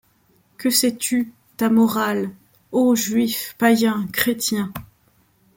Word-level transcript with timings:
Que 0.57 0.71
sais-tu? 0.71 1.31
Ta 1.57 1.69
morale; 1.69 2.31
ô 2.71 2.95
juif, 2.95 3.53
payen, 3.59 4.07
chrétien 4.11 4.73